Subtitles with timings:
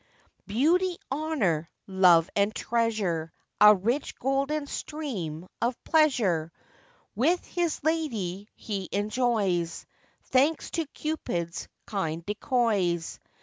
[0.47, 6.51] Beauty, honour, love, and treasure, A rich golden stream of pleasure,
[7.15, 9.85] With his lady he enjoys;
[10.23, 13.19] Thanks to Cupid's kind decoys.